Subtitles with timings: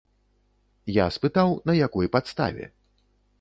[0.95, 2.65] Я спытаў, на якой падставе.